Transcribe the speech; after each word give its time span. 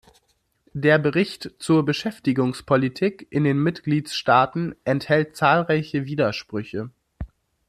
Der 0.73 0.97
Bericht 0.97 1.51
zur 1.59 1.85
Beschäftigungspolitik 1.85 3.27
in 3.29 3.43
den 3.43 3.61
Mitgliedstaaten 3.61 4.73
enthält 4.83 5.35
zahlreiche 5.35 6.05
Widersprüche. 6.05 6.89